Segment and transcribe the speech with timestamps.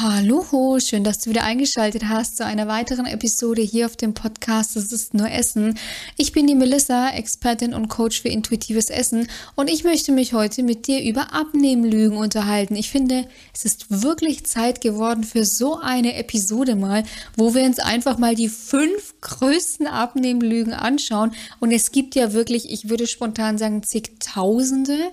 [0.00, 4.76] Hallo, schön, dass du wieder eingeschaltet hast zu einer weiteren Episode hier auf dem Podcast
[4.76, 5.76] Das ist nur Essen.
[6.16, 9.26] Ich bin die Melissa, Expertin und Coach für intuitives Essen
[9.56, 12.76] und ich möchte mich heute mit dir über Abnehmlügen unterhalten.
[12.76, 17.02] Ich finde, es ist wirklich Zeit geworden für so eine Episode mal,
[17.36, 22.70] wo wir uns einfach mal die fünf größten Abnehmlügen anschauen und es gibt ja wirklich,
[22.70, 25.10] ich würde spontan sagen, zigtausende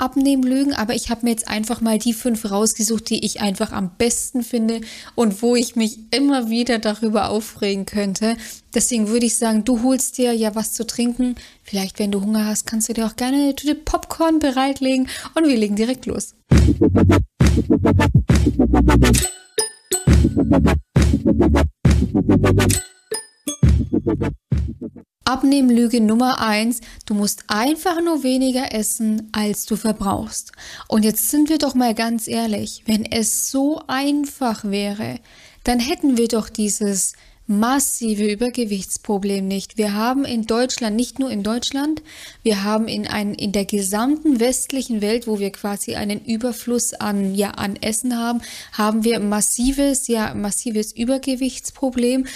[0.00, 3.90] Abnehmlügen, aber ich habe mir jetzt einfach mal die fünf rausgesucht, die ich einfach am
[3.98, 4.80] besten finde
[5.14, 8.36] und wo ich mich immer wieder darüber aufregen könnte.
[8.74, 11.34] Deswegen würde ich sagen, du holst dir ja was zu trinken.
[11.62, 15.46] Vielleicht, wenn du Hunger hast, kannst du dir auch gerne eine Tüte Popcorn bereitlegen und
[15.46, 16.34] wir legen direkt los.
[25.50, 30.52] Abnehmlüge Nummer eins: Du musst einfach nur weniger essen, als du verbrauchst.
[30.86, 35.18] Und jetzt sind wir doch mal ganz ehrlich, wenn es so einfach wäre,
[35.64, 37.14] dann hätten wir doch dieses
[37.48, 39.76] massive Übergewichtsproblem nicht.
[39.76, 42.00] Wir haben in Deutschland, nicht nur in Deutschland,
[42.44, 47.34] wir haben in, ein, in der gesamten westlichen Welt, wo wir quasi einen Überfluss an,
[47.34, 52.26] ja, an Essen haben, haben wir massives, ja, massives Übergewichtsproblem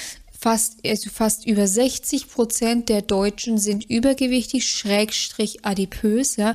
[0.44, 6.54] fast, also fast über 60 Prozent der Deutschen sind übergewichtig, schrägstrich adipös, ja.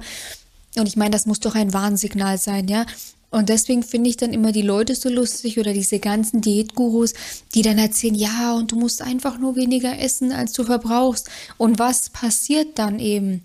[0.78, 2.86] Und ich meine, das muss doch ein Warnsignal sein, ja.
[3.31, 7.14] Und deswegen finde ich dann immer die Leute so lustig oder diese ganzen Diätgurus,
[7.56, 11.28] die dann erzählen, ja, und du musst einfach nur weniger essen, als du verbrauchst.
[11.58, 13.42] Und was passiert dann eben?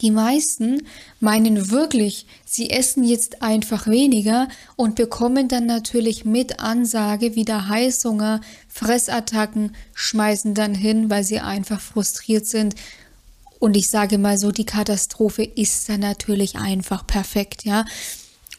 [0.00, 0.82] Die meisten
[1.18, 8.40] meinen wirklich, sie essen jetzt einfach weniger und bekommen dann natürlich mit Ansage wieder Heißhunger,
[8.68, 12.76] Fressattacken, schmeißen dann hin, weil sie einfach frustriert sind.
[13.58, 17.84] Und ich sage mal so, die Katastrophe ist dann natürlich einfach perfekt, ja.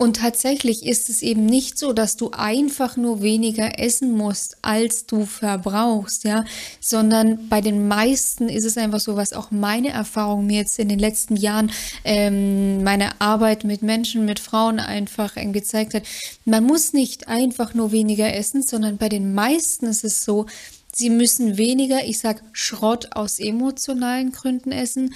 [0.01, 5.05] Und tatsächlich ist es eben nicht so, dass du einfach nur weniger essen musst, als
[5.05, 6.45] du verbrauchst, ja,
[6.79, 10.87] sondern bei den meisten ist es einfach so, was auch meine Erfahrung mir jetzt in
[10.87, 11.69] den letzten Jahren,
[12.05, 16.03] ähm, meine Arbeit mit Menschen, mit Frauen einfach gezeigt hat.
[16.45, 20.45] Man muss nicht einfach nur weniger essen, sondern bei den meisten ist es so,
[20.91, 25.13] Sie müssen weniger, ich sag Schrott aus emotionalen Gründen essen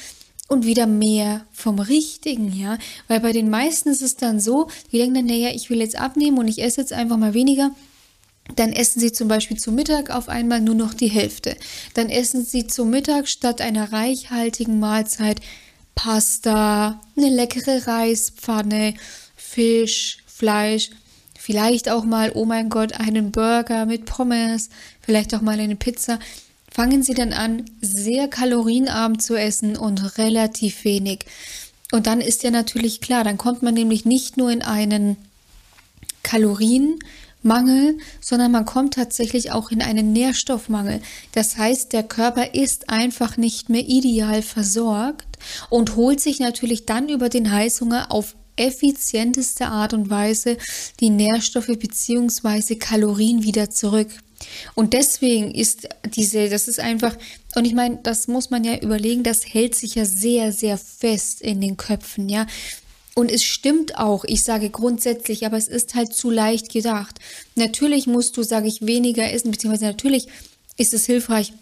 [0.54, 2.78] und wieder mehr vom Richtigen, ja.
[3.08, 5.98] Weil bei den meisten ist es dann so, die denken dann, naja, ich will jetzt
[5.98, 7.72] abnehmen und ich esse jetzt einfach mal weniger.
[8.56, 11.56] Dann essen sie zum Beispiel zu Mittag auf einmal nur noch die Hälfte.
[11.94, 15.42] Dann essen sie zu Mittag statt einer reichhaltigen Mahlzeit
[15.96, 18.96] Pasta, eine leckere Reispfanne,
[19.36, 20.90] Fisch, Fleisch,
[21.38, 24.70] vielleicht auch mal, oh mein Gott, einen Burger mit Pommes,
[25.02, 26.20] vielleicht auch mal eine Pizza
[26.74, 31.26] fangen sie dann an, sehr kalorienarm zu essen und relativ wenig.
[31.92, 35.16] Und dann ist ja natürlich klar, dann kommt man nämlich nicht nur in einen
[36.24, 41.02] Kalorienmangel, sondern man kommt tatsächlich auch in einen Nährstoffmangel.
[41.34, 45.38] Das heißt, der Körper ist einfach nicht mehr ideal versorgt
[45.70, 50.58] und holt sich natürlich dann über den Heißhunger auf effizienteste Art und Weise
[51.00, 52.76] die Nährstoffe bzw.
[52.76, 54.10] Kalorien wieder zurück.
[54.76, 57.16] Und deswegen ist diese, das ist einfach,
[57.56, 61.42] und ich meine, das muss man ja überlegen, das hält sich ja sehr, sehr fest
[61.42, 62.48] in den Köpfen, ja.
[63.16, 67.20] Und es stimmt auch, ich sage grundsätzlich, aber es ist halt zu leicht gedacht.
[67.56, 70.28] Natürlich musst du, sage ich, weniger essen, beziehungsweise natürlich
[70.78, 71.54] ist es hilfreich,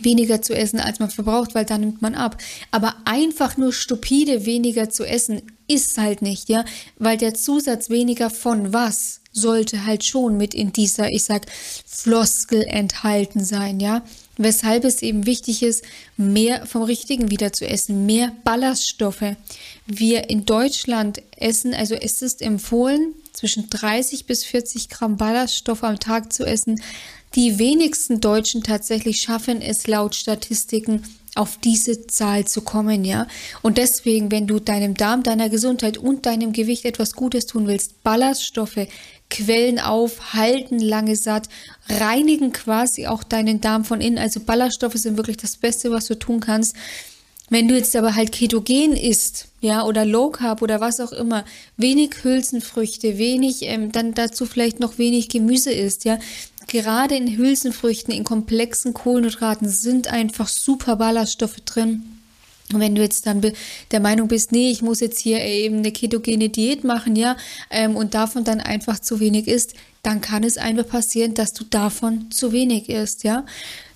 [0.00, 2.36] weniger zu essen, als man verbraucht, weil dann nimmt man ab.
[2.70, 6.64] Aber einfach nur stupide weniger zu essen ist halt nicht, ja,
[6.98, 11.46] weil der Zusatz weniger von was sollte halt schon mit in dieser, ich sag,
[11.86, 14.02] Floskel enthalten sein, ja.
[14.38, 15.82] Weshalb es eben wichtig ist,
[16.16, 19.36] mehr vom Richtigen wieder zu essen, mehr Ballaststoffe.
[19.86, 26.00] Wir in Deutschland essen, also es ist empfohlen, zwischen 30 bis 40 Gramm Ballaststoffe am
[26.00, 26.82] Tag zu essen.
[27.34, 31.02] Die wenigsten Deutschen tatsächlich schaffen es laut Statistiken
[31.36, 33.26] auf diese Zahl zu kommen, ja.
[33.62, 38.02] Und deswegen, wenn du deinem Darm, deiner Gesundheit und deinem Gewicht etwas Gutes tun willst,
[38.02, 38.88] Ballaststoffe,
[39.30, 41.48] Quellen auf, halten lange satt,
[41.88, 44.18] reinigen quasi auch deinen Darm von innen.
[44.18, 46.76] Also Ballaststoffe sind wirklich das Beste, was du tun kannst.
[47.48, 51.44] Wenn du jetzt aber halt ketogen isst, ja, oder Low Carb oder was auch immer,
[51.76, 56.18] wenig Hülsenfrüchte, wenig, ähm, dann dazu vielleicht noch wenig Gemüse isst, ja,
[56.66, 62.15] gerade in Hülsenfrüchten, in komplexen Kohlenhydraten sind einfach super Ballaststoffe drin.
[62.72, 63.42] Und wenn du jetzt dann
[63.92, 67.36] der Meinung bist, nee, ich muss jetzt hier eben eine ketogene Diät machen, ja,
[67.70, 71.64] ähm, und davon dann einfach zu wenig isst, dann kann es einfach passieren, dass du
[71.64, 73.44] davon zu wenig isst, ja.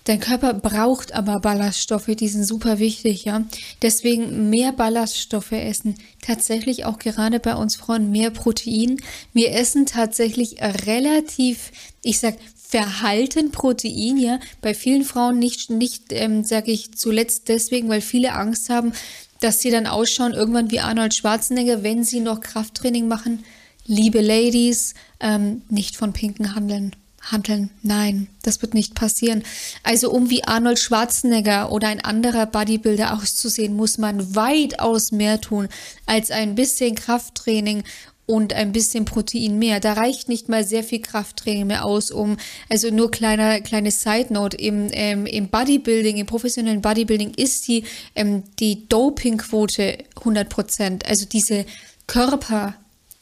[0.04, 3.44] Dein Körper braucht aber Ballaststoffe, die sind super wichtig, ja.
[3.82, 5.96] Deswegen mehr Ballaststoffe essen.
[6.22, 9.00] Tatsächlich auch gerade bei uns Frauen mehr Protein.
[9.34, 11.70] Wir essen tatsächlich relativ,
[12.02, 12.36] ich sag,
[12.70, 14.38] verhalten Protein, ja.
[14.62, 18.92] Bei vielen Frauen nicht, nicht ähm, sage ich zuletzt deswegen, weil viele Angst haben,
[19.40, 23.44] dass sie dann ausschauen irgendwann wie Arnold Schwarzenegger, wenn sie noch Krafttraining machen.
[23.86, 27.70] Liebe Ladies, ähm, nicht von Pinken handeln handeln.
[27.82, 29.42] Nein, das wird nicht passieren.
[29.82, 35.68] Also um wie Arnold Schwarzenegger oder ein anderer Bodybuilder auszusehen, muss man weitaus mehr tun
[36.06, 37.84] als ein bisschen Krafttraining
[38.30, 39.80] und ein bisschen Protein mehr.
[39.80, 42.36] Da reicht nicht mal sehr viel Krafttraining mehr aus, um,
[42.68, 47.82] also nur kleiner, kleine Side Note, im, ähm, im Bodybuilding, im professionellen Bodybuilding ist die,
[48.14, 51.06] ähm, die Dopingquote 100 Prozent.
[51.06, 51.66] Also diese
[52.06, 52.74] Körper,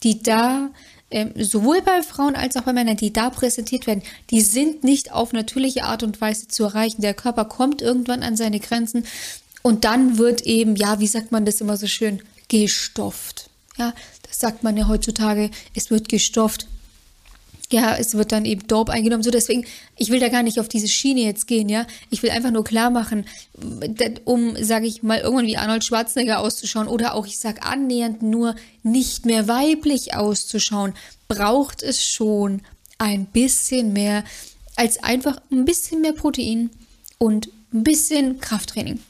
[0.02, 0.68] die da
[1.10, 5.10] ähm, sowohl bei Frauen als auch bei Männern, die da präsentiert werden, die sind nicht
[5.10, 7.00] auf natürliche Art und Weise zu erreichen.
[7.00, 9.06] Der Körper kommt irgendwann an seine Grenzen
[9.62, 13.48] und dann wird eben, ja, wie sagt man das immer so schön, gestofft.
[13.78, 13.94] Ja,
[14.28, 16.66] das sagt man ja heutzutage, es wird gestofft
[17.70, 19.22] ja, es wird dann eben Dope eingenommen.
[19.22, 19.66] So deswegen,
[19.96, 21.86] ich will da gar nicht auf diese Schiene jetzt gehen, ja.
[22.10, 23.26] Ich will einfach nur klar machen,
[24.24, 28.56] um, sage ich mal, irgendwann wie Arnold Schwarzenegger auszuschauen oder auch, ich sag annähernd nur
[28.82, 30.94] nicht mehr weiblich auszuschauen,
[31.28, 32.62] braucht es schon
[32.96, 34.24] ein bisschen mehr
[34.76, 36.70] als einfach ein bisschen mehr Protein
[37.18, 39.00] und ein bisschen Krafttraining.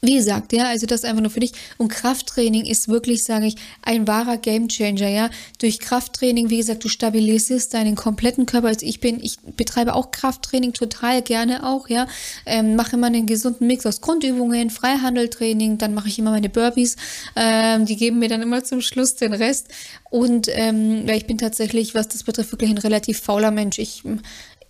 [0.00, 1.52] Wie gesagt, ja, also das einfach nur für dich.
[1.76, 5.28] Und Krafttraining ist wirklich, sage ich, ein wahrer Gamechanger, ja.
[5.60, 8.68] Durch Krafttraining, wie gesagt, du stabilisierst deinen kompletten Körper.
[8.68, 12.06] Also ich bin, ich betreibe auch Krafttraining total gerne auch, ja.
[12.46, 16.94] Ähm, mache immer einen gesunden Mix aus Grundübungen, Freihandeltraining, dann mache ich immer meine Burpees.
[17.34, 19.66] Ähm, die geben mir dann immer zum Schluss den Rest.
[20.10, 23.80] Und ähm, ja, ich bin tatsächlich, was das betrifft, wirklich ein relativ fauler Mensch.
[23.80, 24.04] Ich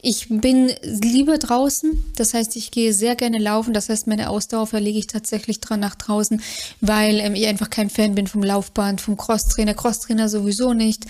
[0.01, 4.69] ich bin lieber draußen, das heißt, ich gehe sehr gerne laufen, das heißt, meine Ausdauer
[4.69, 6.41] verlege ich tatsächlich dran nach draußen,
[6.81, 11.05] weil ähm, ich einfach kein Fan bin vom Laufband, vom Crosstrainer, Crosstrainer sowieso nicht.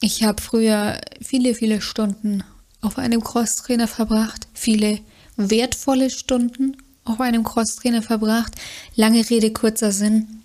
[0.00, 2.44] Ich habe früher viele, viele Stunden
[2.82, 5.00] auf einem Crosstrainer verbracht, viele
[5.36, 8.52] wertvolle Stunden auf einem Crosstrainer verbracht.
[8.94, 10.42] Lange Rede, kurzer Sinn.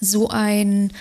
[0.00, 0.92] So ein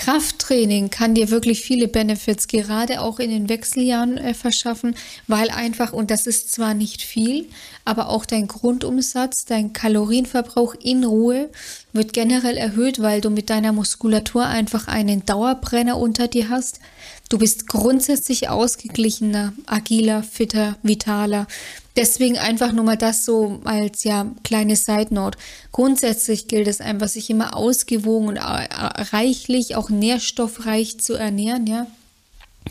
[0.00, 5.92] Krafttraining kann dir wirklich viele Benefits gerade auch in den Wechseljahren äh, verschaffen, weil einfach,
[5.92, 7.50] und das ist zwar nicht viel,
[7.84, 11.50] aber auch dein Grundumsatz, dein Kalorienverbrauch in Ruhe
[11.92, 16.80] wird generell erhöht, weil du mit deiner Muskulatur einfach einen Dauerbrenner unter dir hast.
[17.30, 21.46] Du bist grundsätzlich ausgeglichener, agiler, fitter, vitaler.
[21.94, 25.38] Deswegen einfach nur mal das so als ja kleine Side Note.
[25.70, 31.86] Grundsätzlich gilt es einfach, sich immer ausgewogen und reichlich, auch nährstoffreich zu ernähren, ja.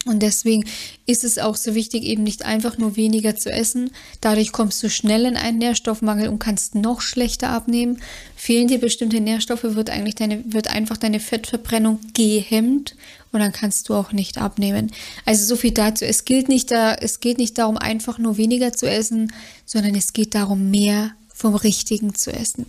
[0.06, 0.66] Und deswegen
[1.06, 3.92] ist es auch so wichtig, eben nicht einfach nur weniger zu essen.
[4.22, 8.02] Dadurch kommst du schnell in einen Nährstoffmangel und kannst noch schlechter abnehmen.
[8.36, 12.96] Fehlen dir bestimmte Nährstoffe, wird eigentlich deine, wird einfach deine Fettverbrennung gehemmt
[13.32, 14.92] und dann kannst du auch nicht abnehmen.
[15.26, 16.06] Also so viel dazu.
[16.06, 19.32] Es gilt nicht da, es geht nicht darum, einfach nur weniger zu essen,
[19.66, 22.66] sondern es geht darum, mehr vom Richtigen zu essen.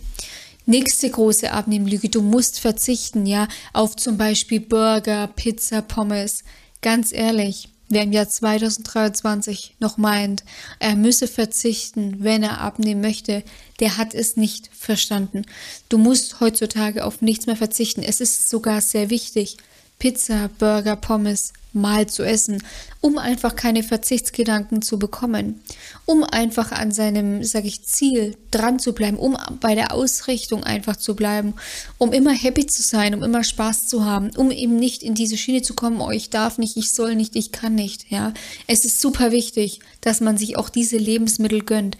[0.65, 2.09] Nächste große Abnehmlüge.
[2.09, 6.43] Du musst verzichten, ja, auf zum Beispiel Burger, Pizza, Pommes.
[6.81, 10.43] Ganz ehrlich, wer im Jahr 2023 noch meint,
[10.79, 13.43] er müsse verzichten, wenn er abnehmen möchte,
[13.79, 15.43] der hat es nicht verstanden.
[15.89, 18.01] Du musst heutzutage auf nichts mehr verzichten.
[18.01, 19.57] Es ist sogar sehr wichtig,
[20.01, 22.63] Pizza, Burger, Pommes mal zu essen,
[23.01, 25.61] um einfach keine Verzichtsgedanken zu bekommen,
[26.07, 30.95] um einfach an seinem, sag ich, Ziel dran zu bleiben, um bei der Ausrichtung einfach
[30.95, 31.53] zu bleiben,
[31.99, 35.37] um immer happy zu sein, um immer Spaß zu haben, um eben nicht in diese
[35.37, 38.33] Schiene zu kommen, oh, ich darf nicht, ich soll nicht, ich kann nicht, ja.
[38.65, 41.95] Es ist super wichtig, dass man sich auch diese Lebensmittel gönnt.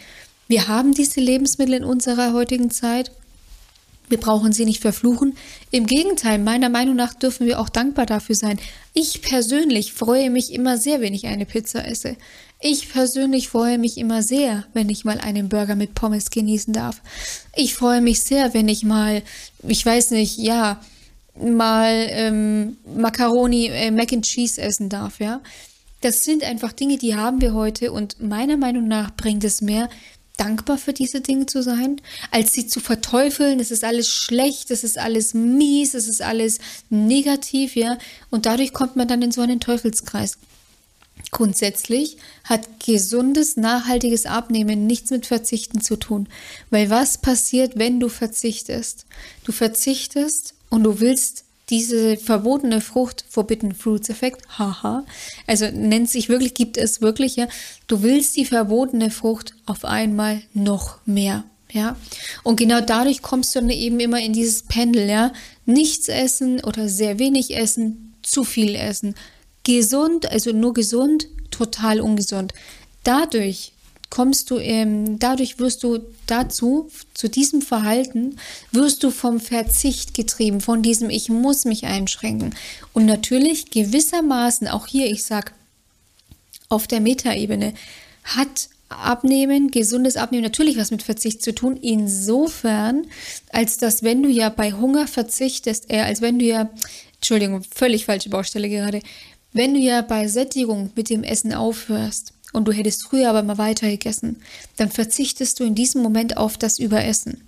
[0.48, 3.12] Wir haben diese Lebensmittel in unserer heutigen Zeit
[4.12, 5.36] wir brauchen sie nicht verfluchen.
[5.72, 8.60] Im Gegenteil, meiner Meinung nach dürfen wir auch dankbar dafür sein.
[8.94, 12.18] Ich persönlich freue mich immer sehr, wenn ich eine Pizza esse.
[12.60, 17.01] Ich persönlich freue mich immer sehr, wenn ich mal einen Burger mit Pommes genießen darf.
[17.56, 19.24] Ich freue mich sehr, wenn ich mal,
[19.68, 20.80] ich weiß nicht, ja,
[21.39, 25.41] mal ähm, Macaroni, äh, Mac and Cheese essen darf, ja.
[26.01, 29.88] Das sind einfach Dinge, die haben wir heute und meiner Meinung nach bringt es mehr,
[30.41, 34.83] dankbar für diese Dinge zu sein, als sie zu verteufeln, es ist alles schlecht, es
[34.83, 36.57] ist alles mies, es ist alles
[36.89, 37.98] negativ, ja.
[38.31, 40.38] Und dadurch kommt man dann in so einen Teufelskreis.
[41.29, 46.27] Grundsätzlich hat gesundes, nachhaltiges Abnehmen nichts mit Verzichten zu tun.
[46.71, 49.05] Weil was passiert, wenn du verzichtest?
[49.43, 55.06] Du verzichtest und du willst diese verbotene Frucht, Forbidden Fruits Effekt, haha,
[55.48, 57.48] also nennt sich wirklich, gibt es wirklich, ja,
[57.88, 61.46] du willst die verbotene Frucht auf einmal noch mehr.
[61.74, 61.96] Ja,
[62.44, 65.32] und genau dadurch kommst du dann eben immer in dieses Pendel, ja.
[65.66, 69.16] Nichts essen oder sehr wenig essen, zu viel essen.
[69.63, 72.54] Gesund, also nur gesund, total ungesund.
[73.06, 73.72] Dadurch
[74.12, 78.38] kommst du, ähm, dadurch wirst du dazu, zu diesem Verhalten,
[78.72, 82.53] wirst du vom Verzicht getrieben, von diesem Ich muss mich einschränken.
[82.94, 85.53] Und natürlich gewissermaßen, auch hier, ich sag,
[86.70, 87.74] auf der Metaebene,
[88.24, 93.08] hat Abnehmen, gesundes Abnehmen natürlich was mit Verzicht zu tun, insofern,
[93.51, 96.70] als dass wenn du ja bei Hunger verzichtest, eher als wenn du ja,
[97.15, 99.01] Entschuldigung, völlig falsche Baustelle gerade,
[99.53, 103.58] wenn du ja bei Sättigung mit dem Essen aufhörst, und du hättest früher aber mal
[103.58, 104.38] weiter gegessen,
[104.77, 107.41] dann verzichtest du in diesem Moment auf das Überessen.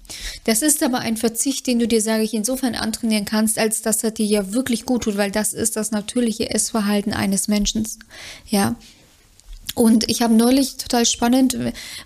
[0.43, 4.03] Das ist aber ein Verzicht, den du dir, sage ich, insofern antrainieren kannst, als dass
[4.03, 7.87] er dir ja wirklich gut tut, weil das ist das natürliche Essverhalten eines Menschen.
[8.47, 8.75] Ja,
[9.75, 11.57] und ich habe neulich total spannend,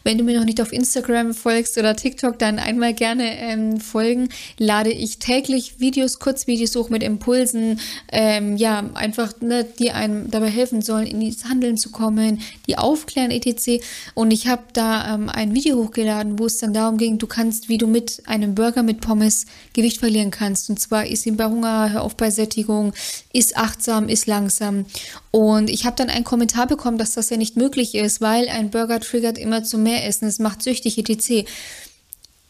[0.04, 4.30] wenn du mir noch nicht auf Instagram folgst oder TikTok, dann einmal gerne ähm, folgen.
[4.58, 10.50] Lade ich täglich Videos, Kurzvideos hoch mit Impulsen, ähm, ja, einfach, ne, die einem dabei
[10.50, 13.84] helfen sollen, in das Handeln zu kommen, die aufklären, etc.
[14.14, 17.68] Und ich habe da ähm, ein Video hochgeladen, wo es dann darum ging, du kannst,
[17.68, 20.70] wie du mit einem Burger mit Pommes Gewicht verlieren kannst.
[20.70, 22.94] Und zwar ist ihm bei Hunger, hör auf bei Sättigung,
[23.34, 24.86] ist achtsam, ist langsam.
[25.32, 28.70] Und ich habe dann einen Kommentar bekommen, dass das ja nicht möglich ist, weil ein
[28.70, 31.50] Burger triggert immer zu mehr Essen, es macht süchtig etc.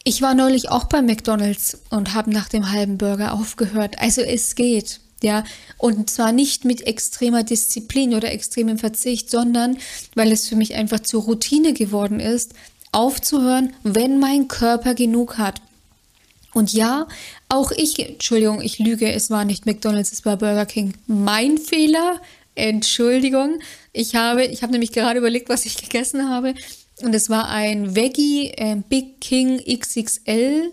[0.04, 4.00] Ich war neulich auch bei McDonald's und habe nach dem halben Burger aufgehört.
[4.00, 5.00] Also es geht.
[5.24, 5.44] Ja,
[5.80, 9.78] und zwar nicht mit extremer Disziplin oder extremem Verzicht, sondern
[10.14, 12.54] weil es für mich einfach zur Routine geworden ist,
[12.92, 15.60] aufzuhören, wenn mein Körper genug hat.
[16.54, 17.08] Und ja,
[17.50, 20.94] auch ich, Entschuldigung, ich lüge, es war nicht McDonald's, es war Burger King.
[21.08, 22.22] Mein Fehler,
[22.58, 23.60] Entschuldigung.
[23.94, 26.56] Ich habe, ich habe nämlich gerade überlegt, was ich gegessen habe.
[27.02, 30.72] Und es war ein Veggie äh, Big King XXL.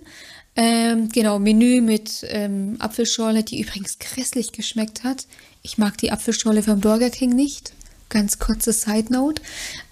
[0.57, 5.27] Ähm, genau, Menü mit ähm, Apfelschorle, die übrigens grässlich geschmeckt hat.
[5.63, 7.75] Ich mag die Apfelschorle vom Burger King nicht.
[8.09, 9.43] Ganz kurze Side Note.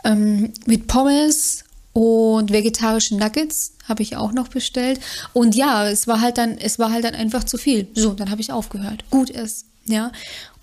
[0.05, 5.01] Ähm, mit Pommes und vegetarische Nuggets habe ich auch noch bestellt.
[5.35, 7.89] Und ja, es war halt dann, es war halt dann einfach zu viel.
[7.95, 9.05] So, dann habe ich aufgehört.
[9.11, 9.67] Gut ist.
[9.85, 10.13] Ja,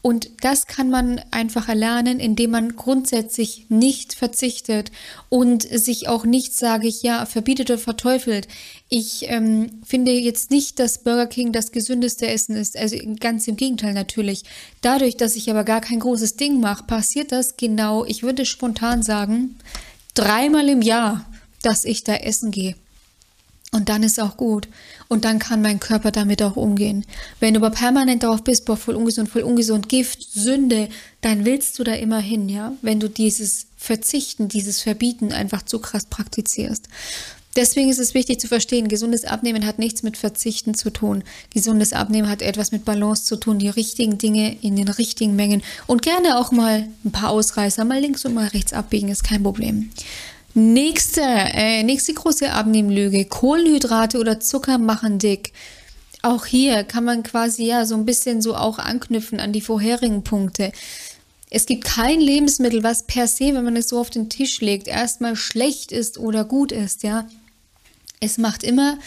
[0.01, 4.91] und das kann man einfach erlernen, indem man grundsätzlich nicht verzichtet
[5.27, 8.47] und sich auch nicht, sage ich, ja, verbietet oder verteufelt.
[8.87, 12.77] Ich ähm, finde jetzt nicht, dass Burger King das gesündeste Essen ist.
[12.77, 14.43] Also ganz im Gegenteil natürlich.
[14.81, 19.03] Dadurch, dass ich aber gar kein großes Ding mache, passiert das genau, ich würde spontan
[19.03, 19.57] sagen,
[20.13, 21.25] dreimal im Jahr,
[21.61, 22.75] dass ich da essen gehe.
[23.71, 24.67] Und dann ist auch gut.
[25.09, 27.05] Und dann kann mein Körper damit auch umgehen.
[27.39, 30.89] Wenn du aber permanent darauf bist, boah, voll ungesund, voll ungesund, Gift, Sünde,
[31.21, 32.73] dann willst du da immer hin, ja?
[32.81, 36.87] Wenn du dieses Verzichten, dieses Verbieten einfach zu krass praktizierst.
[37.55, 41.23] Deswegen ist es wichtig zu verstehen, gesundes Abnehmen hat nichts mit Verzichten zu tun.
[41.51, 45.63] Gesundes Abnehmen hat etwas mit Balance zu tun, die richtigen Dinge in den richtigen Mengen
[45.87, 49.43] und gerne auch mal ein paar Ausreißer, mal links und mal rechts abbiegen, ist kein
[49.43, 49.89] Problem.
[50.59, 53.23] Nächste, äh, nächste große Abnehmlüge.
[53.23, 55.53] Kohlenhydrate oder Zucker machen dick.
[56.21, 60.25] Auch hier kann man quasi ja so ein bisschen so auch anknüpfen an die vorherigen
[60.25, 60.73] Punkte.
[61.49, 64.89] Es gibt kein Lebensmittel, was per se, wenn man es so auf den Tisch legt,
[64.89, 67.25] erstmal schlecht ist oder gut ist, ja.
[68.19, 68.99] Es macht immer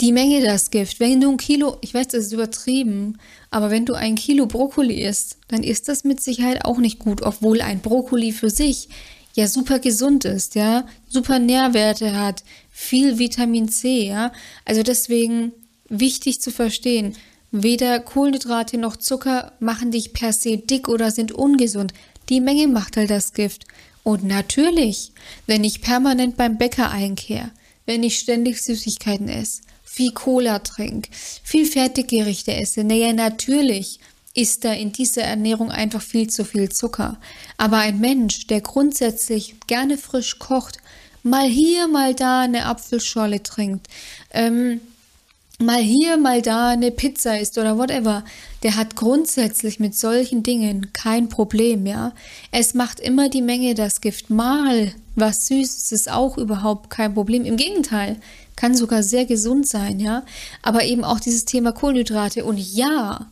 [0.00, 0.98] die Menge das Gift.
[0.98, 3.18] Wenn du ein Kilo, ich weiß, das ist übertrieben,
[3.52, 7.22] aber wenn du ein Kilo Brokkoli isst, dann ist das mit Sicherheit auch nicht gut,
[7.22, 8.88] obwohl ein Brokkoli für sich
[9.36, 14.32] ja super gesund ist, ja, super Nährwerte hat, viel Vitamin C, ja.
[14.64, 15.52] Also deswegen
[15.88, 17.14] wichtig zu verstehen,
[17.52, 21.92] weder Kohlenhydrate noch Zucker machen dich per se dick oder sind ungesund.
[22.28, 23.66] Die Menge macht halt das Gift.
[24.02, 25.12] Und natürlich,
[25.46, 27.50] wenn ich permanent beim Bäcker einkehre,
[27.86, 31.10] wenn ich ständig Süßigkeiten esse, viel Cola trinke,
[31.42, 34.00] viel Fertiggerichte esse, naja, natürlich
[34.36, 37.18] ist da in dieser Ernährung einfach viel zu viel Zucker.
[37.56, 40.78] Aber ein Mensch, der grundsätzlich gerne frisch kocht,
[41.22, 43.88] mal hier, mal da eine Apfelschorle trinkt,
[44.32, 44.80] ähm,
[45.58, 48.24] mal hier, mal da eine Pizza isst oder whatever,
[48.62, 52.12] der hat grundsätzlich mit solchen Dingen kein Problem, ja.
[52.52, 54.28] Es macht immer die Menge das Gift.
[54.28, 57.46] Mal was Süßes ist auch überhaupt kein Problem.
[57.46, 58.16] Im Gegenteil,
[58.56, 60.24] kann sogar sehr gesund sein, ja.
[60.62, 62.44] Aber eben auch dieses Thema Kohlenhydrate.
[62.44, 63.26] Und ja,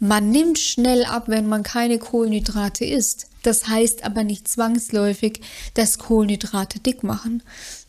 [0.00, 3.26] man nimmt schnell ab, wenn man keine Kohlenhydrate isst.
[3.42, 5.40] Das heißt aber nicht zwangsläufig,
[5.74, 7.42] dass Kohlenhydrate dick machen.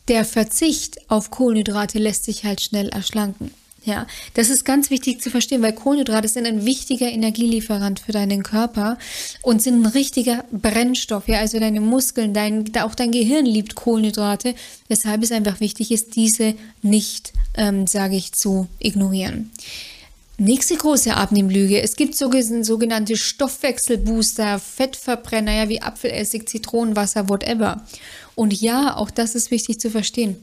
[0.08, 3.50] Der Verzicht auf Kohlenhydrate lässt sich halt schnell erschlanken.
[3.84, 8.42] Ja, das ist ganz wichtig zu verstehen, weil Kohlenhydrate sind ein wichtiger Energielieferant für deinen
[8.42, 8.98] Körper
[9.40, 11.28] und sind ein richtiger Brennstoff.
[11.28, 14.54] Ja, also deine Muskeln, dein, auch dein Gehirn liebt Kohlenhydrate,
[14.88, 19.50] weshalb es einfach wichtig ist, diese nicht, ähm, sage ich, zu ignorieren.
[20.40, 21.82] Nächste große Abnehmlüge.
[21.82, 27.84] Es gibt sogenannte Stoffwechselbooster, Fettverbrenner, ja, wie Apfelessig, Zitronenwasser, whatever.
[28.36, 30.36] Und ja, auch das ist wichtig zu verstehen.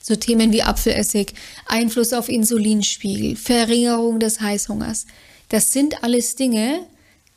[0.00, 1.34] So Themen wie Apfelessig,
[1.66, 5.06] Einfluss auf Insulinspiegel, Verringerung des Heißhungers.
[5.48, 6.86] Das sind alles Dinge,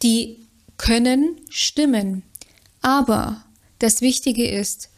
[0.03, 0.37] die
[0.77, 2.21] können stimmen.
[2.83, 3.43] Aber
[3.79, 4.89] das Wichtige ist,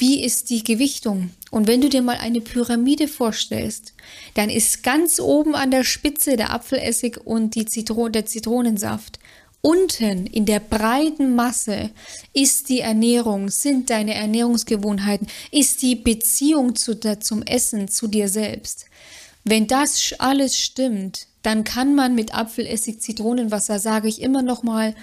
[0.00, 1.30] wie ist die Gewichtung?
[1.50, 3.92] Und wenn du dir mal eine Pyramide vorstellst,
[4.34, 9.18] dann ist ganz oben an der Spitze der Apfelessig und die Zitron der Zitronensaft.
[9.62, 11.90] Unten in der breiten Masse
[12.32, 18.86] ist die Ernährung, sind deine Ernährungsgewohnheiten, ist die Beziehung zu, zum Essen, zu dir selbst.
[19.44, 24.94] Wenn das alles stimmt, dann kann man mit Apfelessig, Zitronenwasser, sage ich immer noch mal,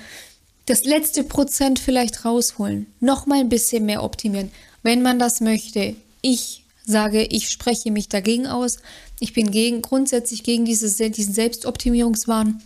[0.65, 4.51] das letzte Prozent vielleicht rausholen, noch mal ein bisschen mehr optimieren,
[4.83, 5.95] wenn man das möchte.
[6.21, 8.77] Ich sage, ich spreche mich dagegen aus.
[9.19, 12.61] Ich bin gegen, grundsätzlich gegen dieses, diesen Selbstoptimierungswahn.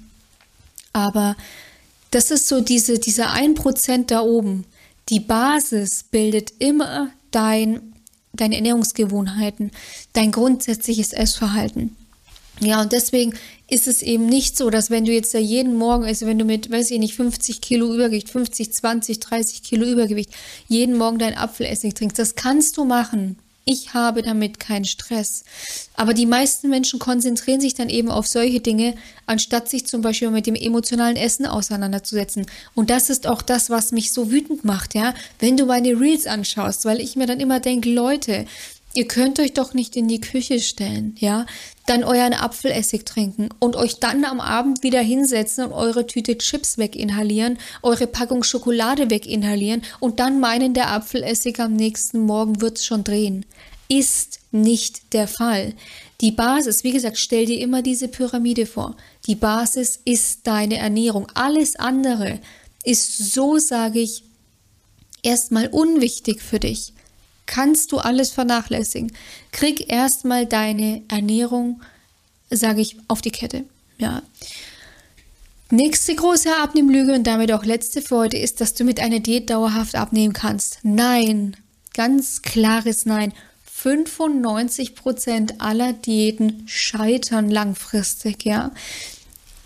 [0.94, 1.36] Aber
[2.12, 4.66] das ist so diese, dieser 1% da oben.
[5.10, 7.94] Die Basis bildet immer dein,
[8.34, 9.72] deine Ernährungsgewohnheiten,
[10.14, 11.96] dein grundsätzliches Essverhalten.
[12.64, 13.34] Ja, und deswegen
[13.68, 16.46] ist es eben nicht so, dass wenn du jetzt da jeden Morgen, also wenn du
[16.46, 20.30] mit, weiß ich nicht, 50 Kilo Übergewicht, 50, 20, 30 Kilo Übergewicht,
[20.68, 23.38] jeden Morgen dein Apfelessig trinkst, das kannst du machen.
[23.64, 25.44] Ich habe damit keinen Stress.
[25.96, 28.96] Aber die meisten Menschen konzentrieren sich dann eben auf solche Dinge,
[29.28, 32.48] anstatt sich zum Beispiel mit dem emotionalen Essen auseinanderzusetzen.
[32.74, 35.14] Und das ist auch das, was mich so wütend macht, ja.
[35.40, 38.46] Wenn du meine Reels anschaust, weil ich mir dann immer denke, Leute,
[38.94, 41.46] Ihr könnt euch doch nicht in die Küche stellen, ja,
[41.86, 46.78] dann euren Apfelessig trinken und euch dann am Abend wieder hinsetzen und eure Tüte Chips
[46.78, 53.06] weginhalieren, eure Packung Schokolade weginhalieren und dann meinen, der Apfelessig am nächsten Morgen wird's schon
[53.06, 53.46] drehen.
[53.88, 55.74] Ist nicht der Fall.
[56.20, 58.98] Die Basis, wie gesagt, stell dir immer diese Pyramide vor.
[59.26, 61.28] Die Basis ist deine Ernährung.
[61.34, 62.40] Alles andere
[62.84, 64.24] ist so, sage ich,
[65.24, 66.94] erstmal unwichtig für dich
[67.46, 69.12] kannst du alles vernachlässigen.
[69.52, 71.82] Krieg erstmal deine Ernährung,
[72.50, 73.66] sage ich, auf die Kette.
[73.98, 74.22] Ja.
[75.70, 79.50] Nächste große Abnehmlüge und damit auch letzte für heute ist, dass du mit einer Diät
[79.50, 80.80] dauerhaft abnehmen kannst.
[80.84, 81.56] Nein,
[81.94, 83.34] ganz klares Nein.
[83.84, 88.72] 95% aller Diäten scheitern langfristig, ja.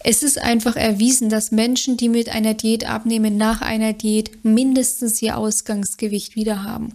[0.08, 5.20] Es ist einfach erwiesen, dass Menschen, die mit einer Diät abnehmen, nach einer Diät mindestens
[5.24, 6.94] ihr Ausgangsgewicht wieder haben.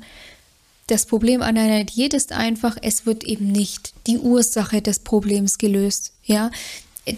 [0.90, 5.56] Das Problem an einer Diät ist einfach, es wird eben nicht die Ursache des Problems
[5.56, 6.10] gelöst.
[6.24, 6.50] Ja,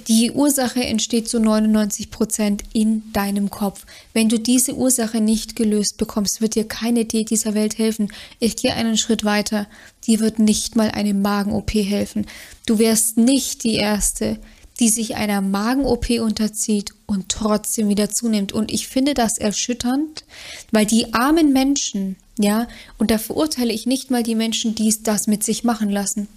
[0.08, 3.86] die Ursache entsteht zu 99 Prozent in deinem Kopf.
[4.12, 8.12] Wenn du diese Ursache nicht gelöst bekommst, wird dir keine Diät dieser Welt helfen.
[8.40, 9.66] Ich gehe einen Schritt weiter.
[10.06, 12.26] Dir wird nicht mal eine Magen-OP helfen.
[12.66, 14.38] Du wärst nicht die Erste,
[14.80, 18.52] die sich einer Magen-OP unterzieht und trotzdem wieder zunimmt.
[18.52, 20.24] Und ich finde das erschütternd,
[20.70, 25.26] weil die armen Menschen, ja, und da verurteile ich nicht mal die Menschen, die das
[25.26, 26.28] mit sich machen lassen.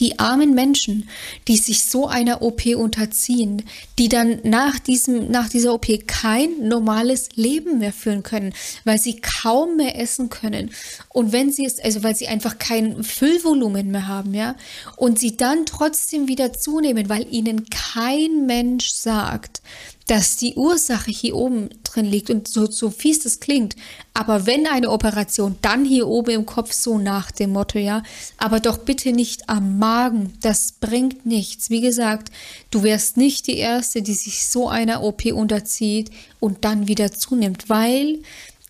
[0.00, 1.08] Die armen Menschen,
[1.48, 3.62] die sich so einer OP unterziehen,
[3.98, 9.20] die dann nach diesem, nach dieser OP kein normales Leben mehr führen können, weil sie
[9.20, 10.70] kaum mehr essen können.
[11.08, 14.54] Und wenn sie es, also weil sie einfach kein Füllvolumen mehr haben, ja,
[14.96, 19.62] und sie dann trotzdem wieder zunehmen, weil ihnen kein Mensch sagt,
[20.08, 23.76] dass die Ursache hier oben drin liegt und so, so fies das klingt.
[24.14, 28.02] Aber wenn eine Operation, dann hier oben im Kopf so nach dem Motto, ja.
[28.38, 30.32] Aber doch bitte nicht am Magen.
[30.40, 31.68] Das bringt nichts.
[31.68, 32.32] Wie gesagt,
[32.70, 37.68] du wärst nicht die Erste, die sich so einer OP unterzieht und dann wieder zunimmt,
[37.68, 38.20] weil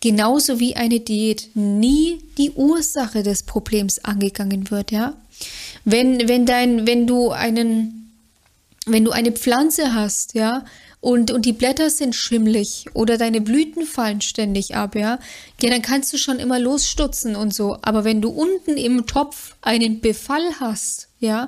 [0.01, 5.15] genauso wie eine Diät nie die Ursache des Problems angegangen wird, ja.
[5.85, 8.11] Wenn, wenn dein, wenn du einen,
[8.85, 10.65] wenn du eine Pflanze hast, ja,
[11.01, 15.19] und, und die Blätter sind schimmlig oder deine Blüten fallen ständig ab, ja,
[15.61, 17.77] ja, dann kannst du schon immer losstutzen und so.
[17.81, 21.47] Aber wenn du unten im Topf einen Befall hast, ja,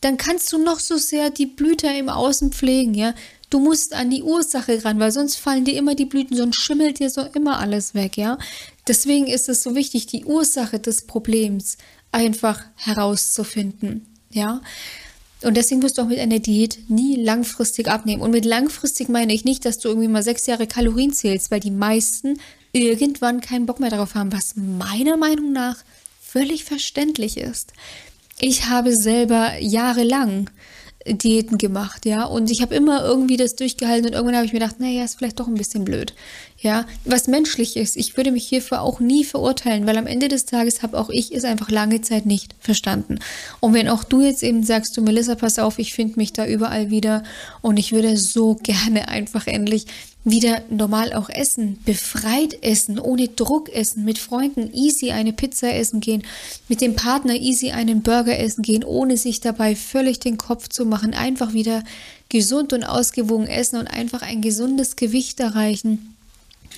[0.00, 3.14] dann kannst du noch so sehr die Blüte im Außen pflegen, ja.
[3.50, 6.98] Du musst an die Ursache ran, weil sonst fallen dir immer die Blüten, sonst schimmelt
[6.98, 8.38] dir so immer alles weg, ja.
[8.86, 11.76] Deswegen ist es so wichtig, die Ursache des Problems
[12.10, 14.62] einfach herauszufinden, ja.
[15.42, 18.22] Und deswegen wirst du auch mit einer Diät nie langfristig abnehmen.
[18.22, 21.60] Und mit langfristig meine ich nicht, dass du irgendwie mal sechs Jahre Kalorien zählst, weil
[21.60, 22.40] die meisten
[22.72, 25.76] irgendwann keinen Bock mehr darauf haben, was meiner Meinung nach
[26.20, 27.72] völlig verständlich ist.
[28.40, 30.50] Ich habe selber jahrelang
[31.06, 34.58] Diäten gemacht, ja, und ich habe immer irgendwie das durchgehalten und irgendwann habe ich mir
[34.58, 36.12] gedacht, naja, ist vielleicht doch ein bisschen blöd,
[36.60, 37.96] ja, was menschlich ist.
[37.96, 41.32] Ich würde mich hierfür auch nie verurteilen, weil am Ende des Tages habe auch ich
[41.32, 43.20] es einfach lange Zeit nicht verstanden.
[43.60, 46.46] Und wenn auch du jetzt eben sagst, du Melissa, pass auf, ich finde mich da
[46.46, 47.22] überall wieder
[47.62, 49.86] und ich würde so gerne einfach endlich
[50.24, 56.00] wieder normal auch essen, befreit essen, ohne Druck essen, mit Freunden easy eine Pizza essen
[56.00, 56.24] gehen,
[56.68, 60.84] mit dem Partner easy einen Burger essen gehen, ohne sich dabei völlig den Kopf zu
[60.84, 61.84] machen, einfach wieder
[62.28, 66.16] gesund und ausgewogen essen und einfach ein gesundes Gewicht erreichen.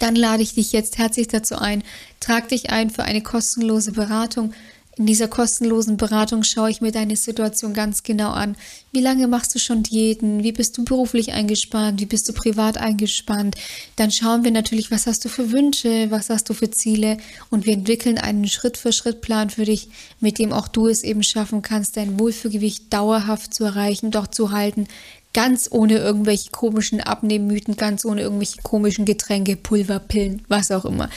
[0.00, 1.84] Dann lade ich dich jetzt herzlich dazu ein,
[2.18, 4.52] trag dich ein für eine kostenlose Beratung
[5.00, 8.54] in dieser kostenlosen Beratung schaue ich mir deine Situation ganz genau an.
[8.92, 10.42] Wie lange machst du schon Diäten?
[10.42, 12.02] Wie bist du beruflich eingespannt?
[12.02, 13.54] Wie bist du privat eingespannt?
[13.96, 16.10] Dann schauen wir natürlich, was hast du für Wünsche?
[16.10, 17.16] Was hast du für Ziele?
[17.48, 19.88] Und wir entwickeln einen Schritt-für-Schritt-Plan für dich,
[20.20, 24.50] mit dem auch du es eben schaffen kannst, dein Wohlfühlgewicht dauerhaft zu erreichen, doch zu
[24.50, 24.86] halten,
[25.32, 31.08] Ganz ohne irgendwelche komischen Abnehmmythen, ganz ohne irgendwelche komischen Getränke, Pulver, Pillen, was auch immer.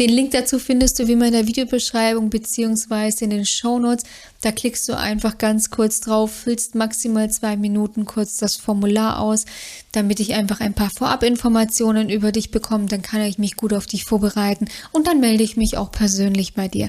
[0.00, 4.04] Den Link dazu findest du wie immer in der Videobeschreibung beziehungsweise in den Show Notes.
[4.40, 9.44] Da klickst du einfach ganz kurz drauf, füllst maximal zwei Minuten kurz das Formular aus,
[9.92, 12.86] damit ich einfach ein paar Vorabinformationen über dich bekomme.
[12.86, 16.54] Dann kann ich mich gut auf dich vorbereiten und dann melde ich mich auch persönlich
[16.54, 16.88] bei dir.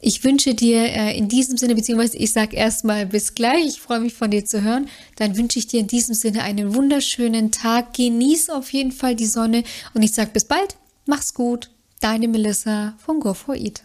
[0.00, 3.98] Ich wünsche dir äh, in diesem Sinne, beziehungsweise ich sage erstmal bis gleich, ich freue
[3.98, 4.88] mich von dir zu hören.
[5.16, 7.94] Dann wünsche ich dir in diesem Sinne einen wunderschönen Tag.
[7.94, 10.76] Genieß auf jeden Fall die Sonne und ich sage bis bald.
[11.06, 11.70] Mach's gut.
[12.00, 13.76] Deine Melissa von Go 4 Eat.